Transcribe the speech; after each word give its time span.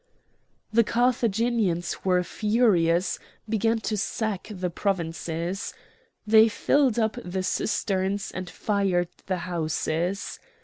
The 0.73 0.83
Carthaginians, 0.83 1.93
who 1.93 2.09
were 2.09 2.23
furious, 2.23 3.19
began 3.47 3.77
to 3.81 3.95
sack 3.95 4.47
the 4.49 4.71
provinces; 4.71 5.75
they 6.25 6.49
filled 6.49 6.97
up 6.97 7.19
the 7.23 7.43
cisterns 7.43 8.31
and 8.31 8.49
fired 8.49 9.09
the 9.27 9.37
houses. 9.45 10.39